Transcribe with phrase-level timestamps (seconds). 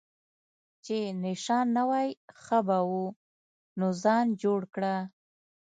[0.85, 2.09] چې نشه نه وای
[2.41, 3.05] ښه به وو،
[3.79, 4.95] نو ځان جوړ کړه.